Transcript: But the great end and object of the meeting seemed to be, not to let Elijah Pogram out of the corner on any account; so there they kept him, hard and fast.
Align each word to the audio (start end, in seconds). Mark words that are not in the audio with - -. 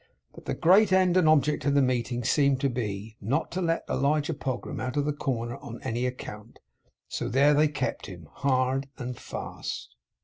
But 0.33 0.45
the 0.45 0.55
great 0.55 0.91
end 0.91 1.15
and 1.15 1.29
object 1.29 1.63
of 1.65 1.75
the 1.75 1.81
meeting 1.83 2.23
seemed 2.23 2.59
to 2.61 2.69
be, 2.69 3.17
not 3.21 3.51
to 3.51 3.61
let 3.61 3.85
Elijah 3.87 4.33
Pogram 4.33 4.79
out 4.81 4.97
of 4.97 5.05
the 5.05 5.13
corner 5.13 5.57
on 5.57 5.79
any 5.83 6.07
account; 6.07 6.57
so 7.07 7.29
there 7.29 7.53
they 7.53 7.67
kept 7.67 8.07
him, 8.07 8.27
hard 8.31 8.89
and 8.97 9.15
fast. 9.15 9.95